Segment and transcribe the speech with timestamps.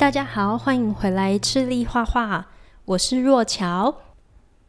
[0.00, 2.46] 大家好，欢迎回来赤力画画，
[2.86, 3.94] 我是若乔。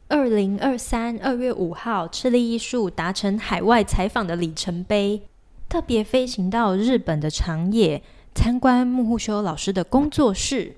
[0.10, 5.22] 二零二三二月五号，赤力艺术达成海外采访的里程碑，
[5.70, 8.04] 特别飞行到日本的长野，
[8.36, 10.76] 参观木户修老师的工作室，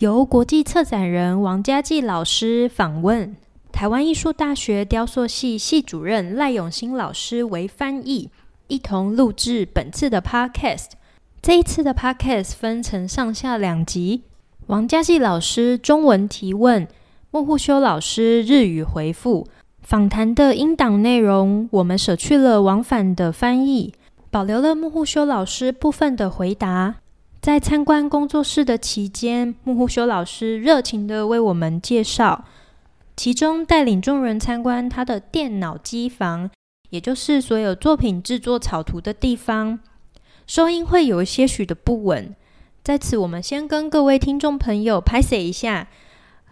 [0.00, 3.34] 由国际策展人王家骥老师访问，
[3.72, 8.28] 台湾艺术大学雕塑系系主任赖永兴老师为翻译，
[8.66, 10.90] 一同录制本次的 Podcast。
[11.46, 14.24] 这一次的 Podcast 分成上下两集，
[14.66, 16.88] 王家骥老师中文提问。
[17.30, 19.46] 木户修老师日语回复
[19.80, 23.94] 访谈的英档内容，我们舍去了往返的翻译，
[24.28, 26.96] 保留了木户修老师部分的回答。
[27.40, 32.44] 在参观工作室的期间，木户修老师热情地为我们介绍，
[33.16, 36.50] 其中带领众人参观他的电脑机房，
[36.90, 39.78] 也就是所有作品制作草图的地方。
[40.46, 42.34] 收音会有一些许的不稳，
[42.84, 45.88] 在此我们先跟各位听众朋友拍摄一下。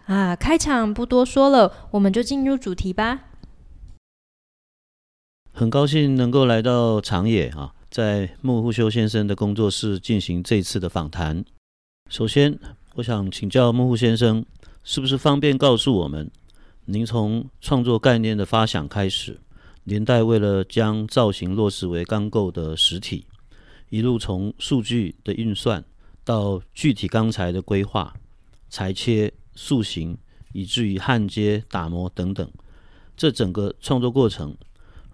[0.05, 3.23] 啊，开场不多说了，我们就进入主题吧。
[5.53, 11.45] 很高兴能够来到长野啊，在木户修先生的工作室进行这次的访谈。
[12.09, 12.59] 首先，
[12.95, 14.45] 我想请教木户先生，
[14.83, 16.29] 是不是方便告诉我们，
[16.83, 19.39] 您从创作概念的发想开始，
[19.85, 23.25] 年代为了将造型落实为钢构的实体，
[23.88, 25.84] 一路从数据的运算
[26.24, 28.14] 到具体钢材的规划、
[28.68, 29.32] 裁切。
[29.52, 30.16] 塑形，
[30.52, 32.48] 以至于焊接、打磨等等，
[33.14, 34.56] 这整个创作过程，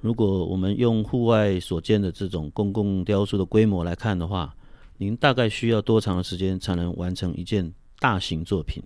[0.01, 4.55] 如果我们用户外所见的这种公共雕塑的规模来看的话，
[4.99, 8.85] 您大概需要多长的时间才能完成一件大型作品？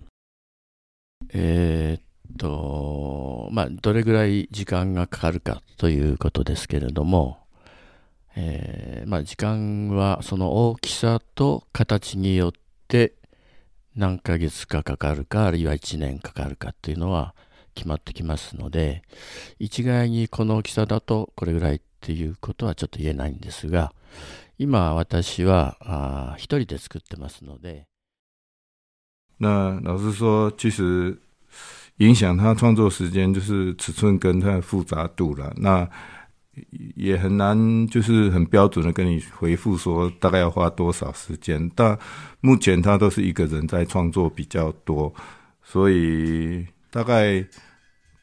[1.31, 2.01] えー、っ
[2.37, 7.37] と、まあ、どれぐらい时间がかかるかということですけれども、
[8.36, 13.14] えー、まあ、时间はその大きさと形によって。
[13.98, 17.34] 何ヶ月かかかるか、あるいは1年かかるかっていうのは
[17.74, 19.00] 决まってきますので、
[19.58, 23.94] 一概にこの大きさだとこれぐらいっていうことはちょっと言えないんですが、
[24.58, 27.86] 今私は一人で作ってますので。
[29.38, 31.18] 那老实说，其实
[31.96, 35.54] 影响他创作时间就是尺寸跟它的复杂度了。
[35.56, 35.88] 那
[36.94, 41.70] 也很难，就是很标准的跟你回复说大概要花多少时间。
[41.74, 41.98] 但
[42.40, 45.12] 目前他都是一个人在创作比较多，
[45.62, 47.46] 所以大概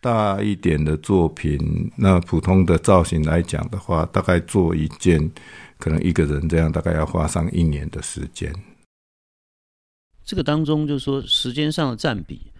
[0.01, 1.57] 大一点的作品，
[1.95, 5.31] 那普通的造型来讲的话，大概做一件，
[5.77, 8.51] 可能一个人这样大概要花上一年的时间。
[10.25, 12.51] 这个当中就是说时间上的占比，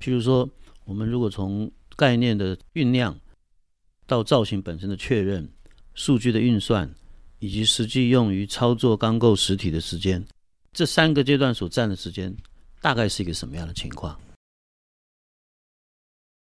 [0.00, 0.48] 譬如说
[0.84, 3.14] 我们如果从概念的酝酿。
[4.08, 5.46] 到造型本身的确认、
[5.92, 6.90] 数据的运算，
[7.40, 10.24] 以及实际用于操作钢构实体的时间，
[10.72, 12.34] 这三个阶段所占的时间，
[12.80, 14.16] 大概是一个什么样的情况？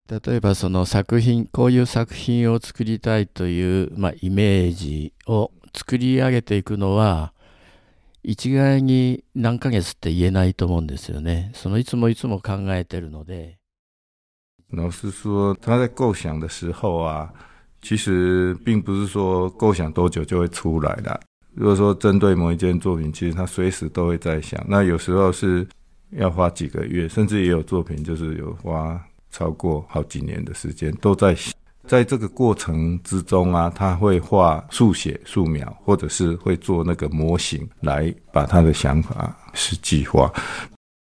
[0.09, 7.33] 例えばその作品、こういう作品を作りたいという、まあ、イメージを作り上げていくのは、
[8.23, 11.51] 一概に何ヶ月って言えないと思うんですよね。
[11.55, 13.59] そのいつもいつも考えてるので。
[14.71, 17.35] 老实说，他在构想的时候啊。
[17.83, 21.21] 其实并不是说构想多久就会出来的。
[21.55, 24.63] 如果说针对某一件作品，其实他随时都会在想。
[24.69, 25.67] 那有时候是
[26.11, 29.01] 要花几个月，甚至也有作品就是有花
[29.31, 31.55] 超过好几年的时间都在想。
[31.87, 40.31] 在这个过程之中啊，他会画速写、素描，或者是会做那个模型来把他的想法实际化。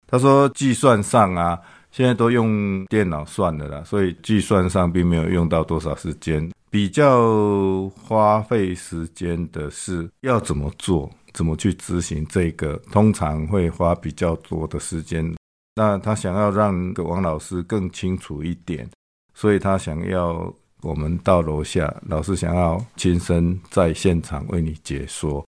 [0.07, 1.59] 他说计算上啊，
[1.91, 6.49] 现在都用电脑算的啦，所以计算上并没有用到多少时间。
[6.70, 15.34] 比较花费时间的是要怎么做，怎么去执行这个，通常会花比较多的时间。
[15.76, 18.88] 那他想要让王老师更清楚一点，
[19.34, 20.52] 所以他想要
[20.82, 25.44] 我们到楼下，老师想要亲身在现场为你解说。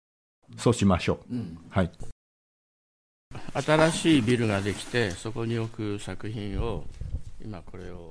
[0.57, 1.89] 说起马秀，嗯，嗨。
[3.53, 6.85] 新しいビルができて、そこに置く作品を。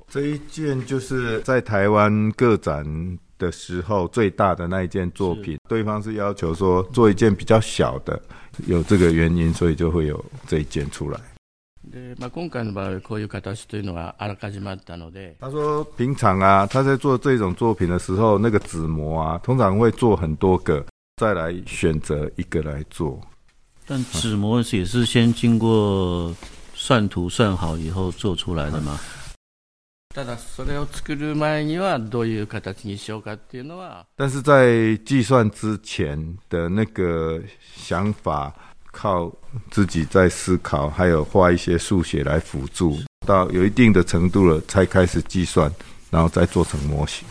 [0.08, 2.84] 这一件就是在台湾个展
[3.38, 8.20] 的时候最大的那一件作品，对方是要求说做一件比较小的，
[8.66, 11.20] 有这个原因，所以就会有这一件出来。
[15.40, 20.84] 他说平常啊，他在做这种作品的时候，那个纸模啊，通常会做很多个，
[21.16, 23.20] 再来选择一个来做。
[23.86, 26.32] 但纸模也是先经过
[26.74, 29.00] 算图算好以后做出来的吗？
[30.13, 37.41] ただそれを作る前にはどういう形にしようかっていうのは，但是在计算之前的那个
[37.75, 38.53] 想法
[38.93, 39.29] 靠
[39.69, 42.97] 自己在思考，还有画一些数学来辅助，
[43.27, 45.69] 到有一定的程度了，才开始计算，
[46.09, 47.27] 然后再做成模型。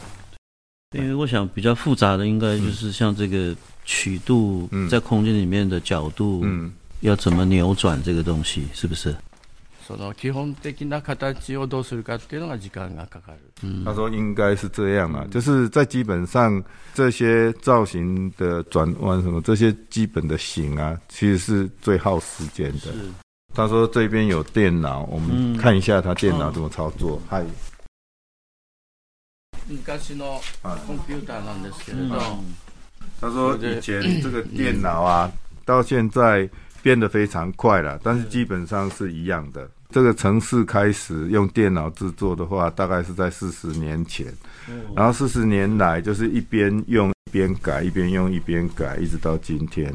[0.93, 3.57] 因为我想比较复杂的，应该就是像这个
[3.87, 6.71] 曲度，在空间里面的角度，嗯，
[7.01, 9.17] 要怎么扭转这个东西，是不是？
[9.90, 13.40] その基本的な形をどうするかっていうのが时间がかかる。
[13.64, 16.64] 嗯，他说应该是这样啊，就是在基本上
[16.94, 22.92] 这些造型的转弯什么这些基本的型啊，其实是最耗时间的。
[22.92, 23.12] 是，
[23.56, 27.20] 他说这边有电脑，我们看一下他电脑怎么操作。
[27.28, 27.44] 嗨、
[29.70, 30.40] 嗯，昔の
[30.86, 32.38] コンピューターなんですけれど，
[33.20, 35.32] 他说以前这个电脑啊，
[35.66, 36.48] 到现在
[36.84, 39.68] 变得非常快了，但是基本上是一样的。
[39.91, 44.27] 这个程式开始用电脑制作的话，大概是在四十年前，
[44.97, 49.93] 然后四十年来就是一边用一边改，一边用一边改，一直到今天。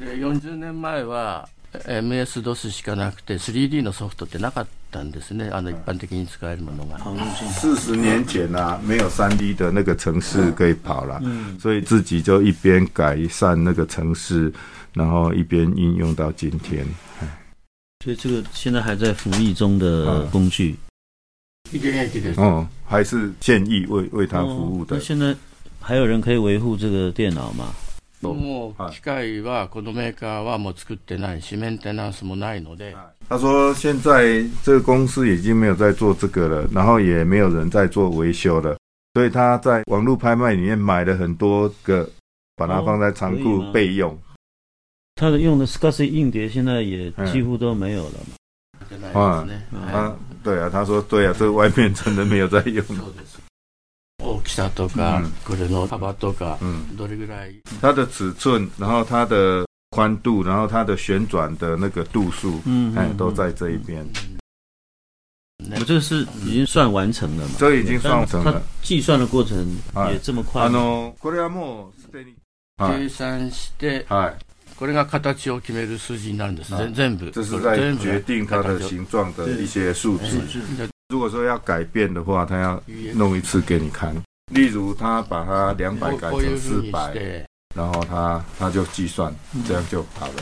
[0.00, 1.48] 40年前は
[1.86, 5.50] MS-DOS しかなくて 3D のソフトってなかったんですね。
[5.52, 6.98] あの一般的に使えるものが。
[7.60, 11.20] 四十年前啊，没有 3D 的那个程式可以跑了，
[11.60, 14.52] 所以自己就一边改善那个程式，
[14.94, 16.86] 然后一边应用到今天。
[18.04, 20.76] 所以这个现在还在服役中的工具，
[22.36, 24.96] 哦，还是现役为为他服务的。
[24.96, 25.34] 那现在
[25.80, 27.74] 还有人可以维护这个电脑吗？
[28.20, 32.96] もう机械はこのメーカーはもう作ってないし、メンテナンスもないので。
[33.28, 38.76] 他说现在这个公司已经没有在做这个了，然后也没有人在做维修了，
[39.14, 42.10] 所以他在网络拍卖里面买了很多个，
[42.56, 44.18] 把它放在仓库备用。
[45.16, 48.36] 他的用的 SCSI 硬碟现在也几乎都没有了嘛？
[49.12, 49.46] 啊，
[49.92, 52.84] 啊，对啊，他说对啊，这个外面真的没有在用。
[54.18, 56.58] 大きさとか、これの幅とか、
[56.96, 57.60] どれぐらい？
[57.80, 64.04] 它的尺寸，然后它的宽度，然后它的旋转的那个度数，嗯，哎，都在这一边。
[65.76, 67.54] 我这个是已经算完成了嘛？
[67.58, 68.62] 这已经算完成了。
[68.82, 69.76] 计算的过程
[70.10, 70.62] 也这么快？
[70.62, 72.34] あの、これはもうすでに
[72.78, 74.36] 计算して、はい。
[74.82, 76.72] これが形を决める数字になるんです。
[76.94, 77.30] 全部。
[77.30, 80.40] 这是在决定它的形状的一些数字。
[81.08, 82.82] 如果说要改变的话，他要
[83.14, 84.14] 弄一次给你看。
[84.52, 89.34] 例如，他把它两百改成四百，然后他他就计算，
[89.66, 90.34] 这样就好了。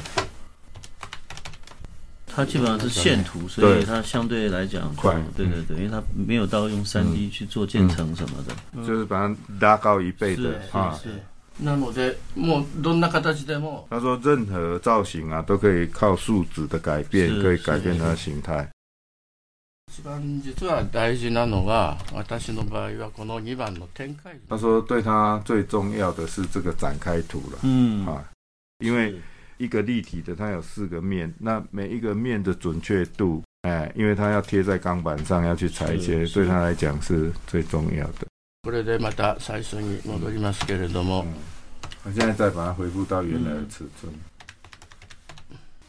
[2.26, 5.16] 它基本上是线图，所以它相对来讲快。
[5.34, 11.00] 对对对，因为它没有到用三 D 去做建程什么的，就是把它拉高一倍的啊。
[11.63, 13.85] 那么的，もうどんな形でも。
[13.89, 18.67] 他说，任何造型啊，都可以靠数值的改变，可以改变它的形态。
[19.93, 24.35] 一番実は大事なのが、私の场合はこの二番の展开。
[24.49, 27.59] 他说，对他最重要的是这个展开图了。
[27.61, 28.23] 嗯啊，
[28.79, 29.13] 因为
[29.57, 38.30] 一个立体的，它有四个面，那每一个面的准确度，哎，因为它要贴在钢板上，要去裁切，对他来讲是最重要的。
[38.63, 41.25] これでまた最初に戻りますけれども。
[42.05, 44.13] 我现在再把它恢复到原来的尺寸。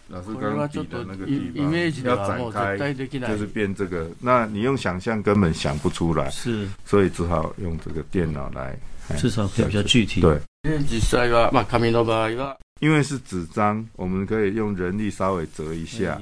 [0.09, 4.11] 老师刚刚提的那个地方要展开，就是变这个。
[4.21, 8.75] 那你用想象根本想不出来，是，所以只好用这个电脑来，
[9.19, 10.23] 至少可以比较具体。
[10.23, 10.41] 对，
[12.81, 16.19] 因为是纸张，我们可以用人力稍微折一下，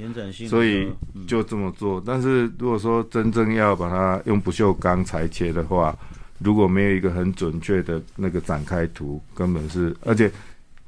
[0.48, 0.92] 所以
[1.28, 2.02] 就这么做。
[2.04, 5.96] 但是如果说真正要把它用不锈钢裁切的话，
[6.39, 10.31] 如果没有一个很准确的那个展开图，根本是，而且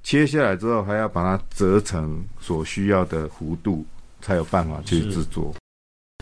[0.03, 3.85] 切下来之后还要把它折成所需要的弧度，
[4.21, 5.53] 才有办法去制作。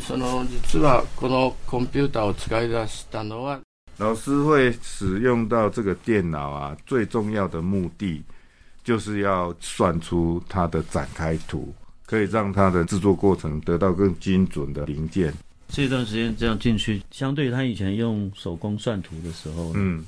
[0.01, 3.59] その実はこのコンピューターを使い出したのは，
[3.97, 8.23] 老师会使用到这个电脑啊，最重要的目的
[8.83, 11.73] 就是要算出它的展开图，
[12.05, 15.33] 可以让它的制作过程得到更精准的零件。
[15.72, 20.04] 这段时间这样进去，相对于他以前用手工算图的时候，嗯，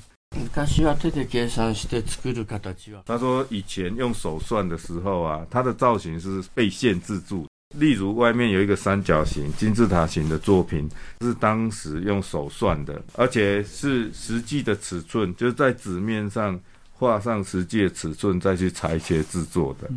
[3.05, 7.47] 他说以前用手算的时候啊，它的造型是被限制住。
[7.75, 10.87] 例如外面有一个三角形、金字塔形的作品，
[11.21, 16.59] 是当时用手算的，而且是实际的尺寸，就是在纸面上
[16.91, 19.89] 画上实际的尺寸，再去裁切制作的。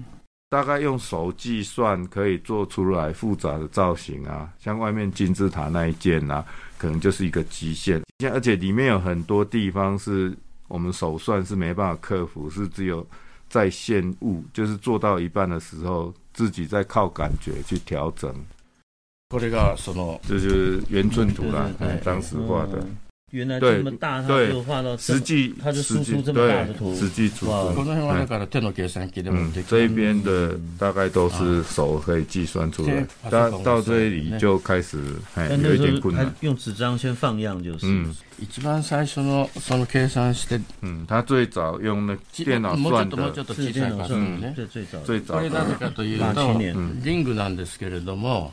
[0.48, 6.44] 大概用手计算可以做出来复杂的造型啊，像外面金字塔那一件啊，
[6.78, 8.00] 可能就是一个极限。
[8.32, 10.32] 而且里面有很多地方是
[10.68, 13.04] 我们手算是没办法克服，是只有
[13.48, 18.32] 在线物，就是做到一半的时候，自己在靠感觉去调整。
[19.40, 20.20] 这个什么？
[20.26, 21.68] 这就是圆寸图啦，
[22.04, 22.86] 当时画的。
[23.31, 27.73] 原来这么大，他就画到实际，他就输出这么大的图，实际出哇，
[29.65, 34.99] 这一边的大概都是手可以计算出来，到到这里就开始
[35.63, 36.29] 有一点困难。
[36.41, 37.85] 用纸张先放样就是。
[37.85, 45.35] 嗯，一番最初のその计算して，嗯，他最早用那电脑算的，是电脑算的，最最早最早。
[45.35, 46.59] これなぜかというと、
[47.01, 48.51] リングなんですけれども、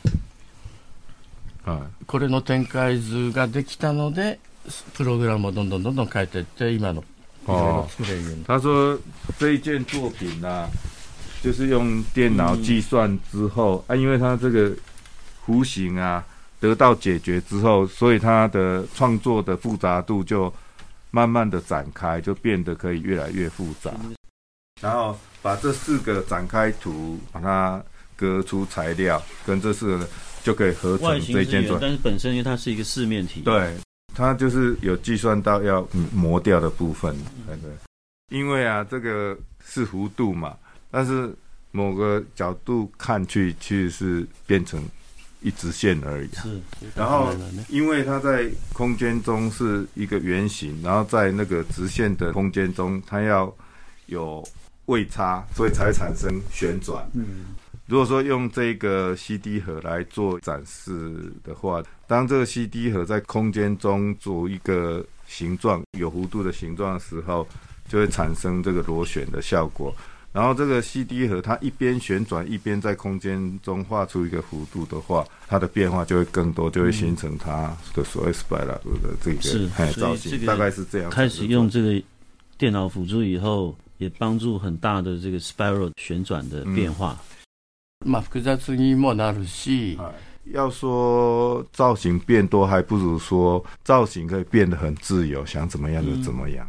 [2.07, 4.39] これの展开図ができたので。
[4.93, 7.03] プログラムをどんどんどんどん変えていって今の
[7.47, 7.87] 哦，
[8.45, 8.99] 他说
[9.39, 10.69] 这一件作品呢、啊，
[11.41, 14.71] 就是用电脑计算之后、嗯、啊，因为他这个
[15.47, 16.23] 弧形啊
[16.59, 20.53] 得到解决之后，所以他的创作的复杂度就
[21.09, 23.91] 慢慢的展开，就变得可以越来越复杂。
[24.81, 27.81] 然后把这四个展开图，把它
[28.15, 30.07] 割出材料，跟这四个
[30.43, 31.81] 就可以合成这件作品。
[31.81, 33.73] 但是本身因为它是一个四面体，对。
[34.14, 37.14] 它就是有计算到要磨掉的部分，
[37.46, 37.70] 对对，
[38.30, 40.56] 因为啊，这个是弧度嘛，
[40.90, 41.34] 但是
[41.72, 44.80] 某个角度看去，其实是变成
[45.40, 46.28] 一直线而已。
[46.34, 46.60] 是，
[46.94, 47.34] 然后
[47.68, 53.52] 因为它在空间中是一个圆形，然后在那个直线的空间中，它要
[54.06, 54.46] 有
[54.86, 57.04] 位差，所以才产生旋转。
[57.14, 57.46] 嗯。
[57.86, 67.46] 如果说用这个 CD 盒来做展示的话，当这个 CD 盒在空间中做一个形状，有弧度的形状的时候，
[67.86, 69.94] 就会产生这个螺旋的效果。
[70.32, 81.10] 然后这个 CD 盒它一边旋转一边在空间中画出一个弧度的话，它的变化就会更多，就会形成它的所谓 spiral 的这个是造型，大概是这样。
[81.10, 82.02] 开始用这个
[82.56, 87.12] 电脑辅助以后，也帮助很大的这个 spiral 旋转的变化。
[87.12, 87.33] 嗯
[88.04, 89.98] 嘛，复杂にもなるし，
[90.52, 96.66] 要说造型变多，还不如说造型可以变得很自由，想怎么样就怎么样。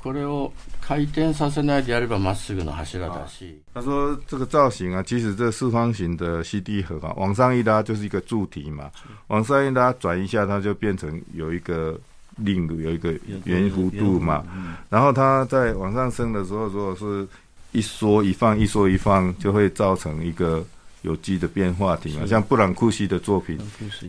[0.00, 3.60] これを回転させないでやればまっすぐの柱だし。
[3.74, 8.88] 他说这个造型啊，其实这四方形的 CD 盒啊，往上一拉就是一个柱体嘛，
[9.26, 11.98] 往上一拉转一下，它就变成有一个
[12.36, 13.10] 令有一个
[13.44, 14.44] 圆弧度嘛。
[14.88, 17.26] 然后它在往上升的时候，如果是
[17.72, 20.64] 一缩一放，一缩一放，就会造成一个
[21.02, 22.26] 有机的变化体嘛。
[22.26, 23.58] 像布朗库西的作品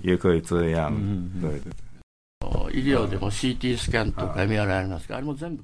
[0.02, 0.94] 也可以这样。
[0.96, 1.72] 嗯嗯对对对。
[2.42, 5.02] 哦，医疗的 CT scan 都改变了，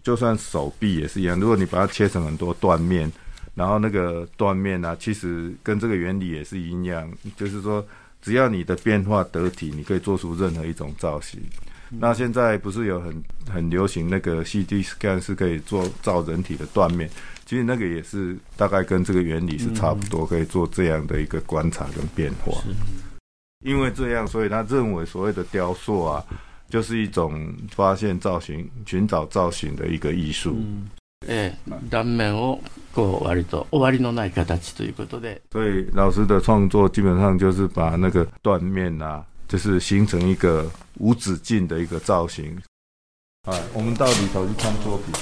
[0.04, 3.10] 就算手臂也是一样，如果你把它切成很多断面，
[3.56, 7.84] 然后那个断面啊，其实跟这个原理也是一样，就是说
[8.22, 11.40] 只要你的变化得体，你可以做出任何一种造型。
[11.92, 17.10] 嗯、那现在不是有很很流行那个 CT scan 是可以做造人体的断面？
[17.47, 22.63] 其实那个也是大概跟这个原理是差不多，可以做这样的一个观察跟变化。
[23.65, 26.25] 因为这样，所以他认为所谓的雕塑啊，
[26.71, 30.57] 就是一种发现造型、寻找造型的一个艺术。
[31.29, 31.53] 哎，
[31.91, 32.61] 断面を
[32.95, 35.43] こう割と终わりのない形ということで。
[35.51, 42.57] 所以老师的创作基本上就是把那个断面啊，就是形成一个无止境的一个造型。
[43.43, 45.13] 哎，我们到里头去看作品。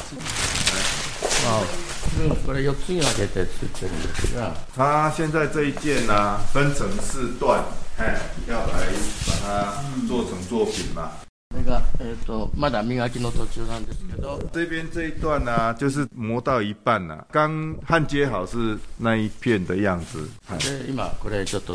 [1.45, 1.92] 好。
[2.23, 7.65] 嗯，これ4つに分けて作ってるんですが，他现在这一件呢、啊，分成四段，
[7.99, 8.87] 哎，要来
[9.27, 11.22] 把它做成作品嘛。
[11.55, 20.29] 那个，えっと、まだ磨きの途中なんですけど，这边这一段呢、啊，就是磨到一半了、啊，刚焊接好是那一片的样子。
[20.59, 21.75] で、今これちょっと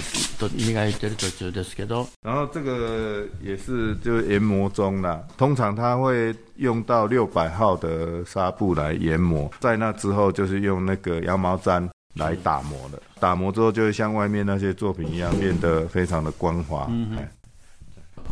[0.50, 16.86] 磨いてる途中ですけど，然后这个也是就研磨中了，通常它会用到六百号的纱布来研磨，在那之后就是用那个羊毛毡来打磨的，打磨之后就会像外面那些作品一样变得非常的光滑。
[16.92, 17.18] 嗯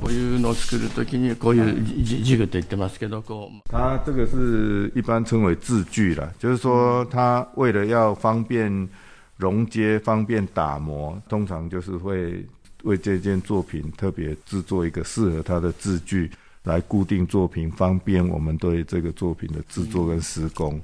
[0.01, 3.61] こういうのを作るときにこういうジグと言ってますけど，こう。
[3.69, 8.89] 它这个是一般称为字具啦，就是说它为了要方便
[9.37, 12.45] 熔接、方便打磨，通常就是会
[12.83, 16.31] 为这件作品特别制作一个适合它的字具
[16.63, 20.81] 来固定作品，方便我们对这个作品的制作跟施工。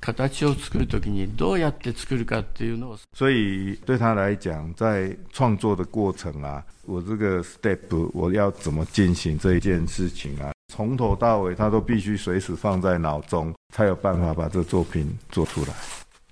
[0.00, 15.72] 形を作るときにどうやって作るかっていうのを，所以对他来讲，在创作的过程啊，我这个 step 我要怎么进行这一件事情啊，从头到尾他都必须随时放在脑中，才有办法把这作品做出来。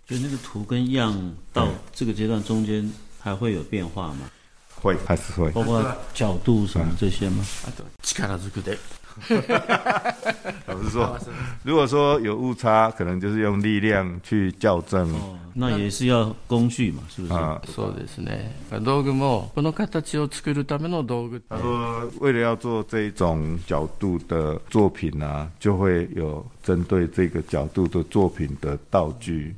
[0.07, 4.31] 就那个图跟样到这个阶段中间还会有变化吗？
[4.75, 7.43] 会，还是会，包括角度什么这些吗？
[7.65, 8.77] 力ずくで。
[10.67, 11.19] 老实说，
[11.62, 15.09] 如果说有误差，可能就是用力量去校正。
[15.12, 17.35] 哦，那也是要工具嘛，是不是？
[17.35, 18.53] 啊，そうですね。
[18.83, 21.43] 道具もこの形を作るための道具。
[21.49, 29.55] 他说，为了要做这种角度的作品啊，就会有针对这个角度的作品的道具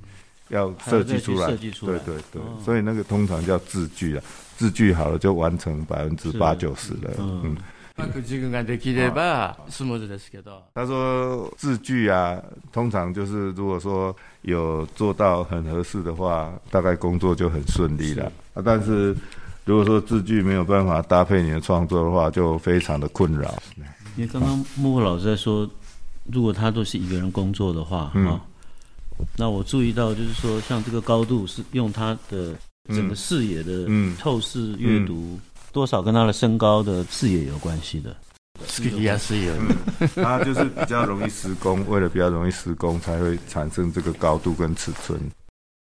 [0.49, 1.50] 要设计出来。
[1.50, 1.99] 设计出来。
[2.00, 4.23] 对对对，哦、所以那个通常叫字具啊，
[4.57, 7.11] 字具好了就完成百分之八九十了。
[7.19, 7.40] 嗯。
[7.45, 7.57] 嗯
[10.74, 12.41] 他说字句啊，
[12.72, 18.32] 通常就是如果说有做到很合适的话，大概工作就很顺利了。
[18.53, 19.15] 啊，但是
[19.65, 23.62] 如果说字句没有办法搭配你的创作的话，就非常的困扰。
[24.15, 25.70] 因为刚刚幕后老师在说，
[26.32, 28.41] 如果他都是一个人工作的话，嗯、啊，
[29.38, 32.56] 那我注意到就是说，像这个高度是用他的
[32.88, 33.88] 整个视野的
[34.18, 35.13] 透视阅读。
[35.15, 35.41] 嗯嗯
[35.72, 38.16] 多少跟他的身高的视野有关系的，
[38.68, 39.54] 是也是有，
[40.16, 45.20] 他就是比较容易施工，为了比较容易施工，才会产生这个高度跟尺寸。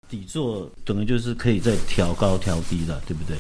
[0.09, 3.37] 底座等于就是可以再调高调低的，对不对？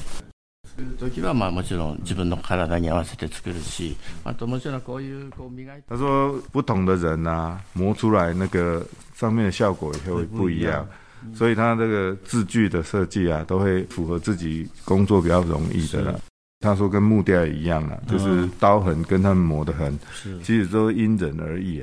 [5.86, 10.84] 他说不同的人啊，磨出来那个上面的效果也会不一样。
[11.32, 16.20] 所以他这个字具的设计啊，都会符合自己工作比较容易的了。
[16.60, 19.98] 他说跟木雕一样啊，就是刀痕跟他们磨的痕，
[20.42, 21.82] 其实都因人而异。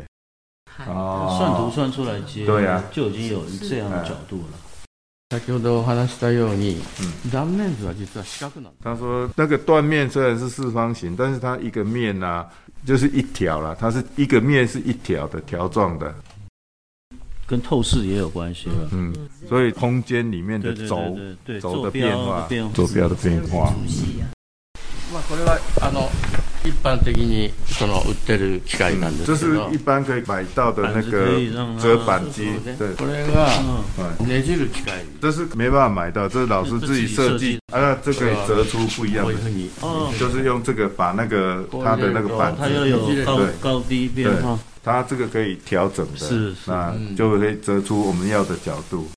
[0.88, 4.58] 哦，算图算出来接，对呀，就已经有这样的角度了。
[8.82, 12.50] 他说那个断面虽然是四方形，但是它一个面呢、啊，
[12.86, 16.14] 就是一条啦，它是一个面是一条的条状的。
[17.52, 19.14] 跟透视也有关系了，嗯，
[19.50, 20.98] 所以空间里面的轴
[21.60, 23.74] 轴的变化，坐标的变化。
[26.64, 27.52] 一般的你
[29.26, 31.28] 这是一般可以买到的那个
[31.82, 32.90] 折板机，对，
[35.20, 39.34] 这是没办法买到，这是老师自己设计，啊，这可以折出不一样的，
[40.20, 44.60] 就是用这个把那个它的那个板，它要有高高低变化。
[44.84, 49.08] 它这个可以调整的，是，那就可以折出我们要的角度。